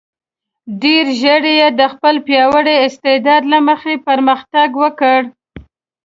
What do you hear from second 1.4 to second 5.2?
یې د خپل پیاوړي استعداد له مخې پرمختګ وکړ.